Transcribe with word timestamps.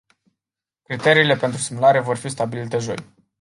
Criteriile 0.83 1.35
pentru 1.35 1.59
simulare 1.59 1.99
vor 1.99 2.15
fi 2.17 2.29
stabilite 2.29 2.77
joi. 2.77 3.13